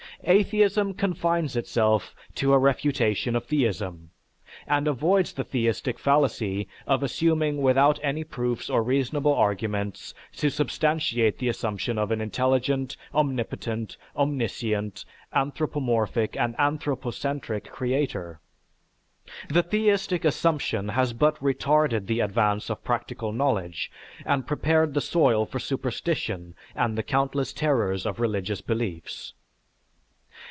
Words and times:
Atheism 0.23 0.93
confines 0.93 1.55
itself 1.55 2.13
to 2.35 2.53
a 2.53 2.59
refutation 2.59 3.35
of 3.35 3.45
theism, 3.47 4.11
and 4.67 4.87
avoids 4.87 5.33
the 5.33 5.43
theistic 5.43 5.97
fallacy 5.97 6.67
of 6.85 7.01
assuming 7.01 7.57
without 7.57 7.97
any 8.03 8.23
proofs 8.23 8.69
or 8.69 8.83
reasonable 8.83 9.33
arguments 9.33 10.13
to 10.33 10.51
substantiate 10.51 11.39
the 11.39 11.47
assumption 11.49 11.97
of 11.97 12.11
an 12.11 12.21
intelligent, 12.21 12.95
omnipotent, 13.15 13.97
omniscient, 14.15 15.05
anthropomorphic, 15.33 16.37
and 16.37 16.53
anthropocentric 16.59 17.71
creator. 17.71 18.39
The 19.49 19.63
theistic 19.63 20.23
assumption 20.23 20.89
has 20.89 21.13
but 21.13 21.35
retarded 21.39 22.05
the 22.05 22.19
advance 22.19 22.69
of 22.69 22.83
practical 22.83 23.31
knowledge, 23.31 23.89
and 24.23 24.45
prepared 24.45 24.93
the 24.93 25.01
soil 25.01 25.47
for 25.47 25.57
superstition 25.57 26.53
and 26.75 26.95
the 26.95 27.01
countless 27.01 27.51
terrors 27.51 28.05
of 28.05 28.19
religious 28.19 28.61
beliefs. 28.61 29.33